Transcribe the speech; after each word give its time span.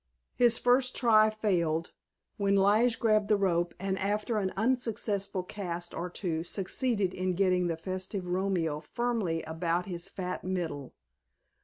His 0.33 0.57
first 0.57 0.95
try 0.95 1.29
failed, 1.29 1.91
when 2.37 2.55
Lige 2.55 2.97
grabbed 2.99 3.27
the 3.27 3.37
rope, 3.37 3.75
and 3.79 3.99
after 3.99 4.39
an 4.39 4.51
unsuccessful 4.57 5.43
cast 5.43 5.93
or 5.93 6.09
two 6.09 6.43
succeeded 6.43 7.13
in 7.13 7.35
getting 7.35 7.67
the 7.67 7.77
festive 7.77 8.25
Romeo 8.25 8.79
firmly 8.79 9.43
about 9.43 9.85
his 9.85 10.09
fat 10.09 10.43
middle. 10.43 10.95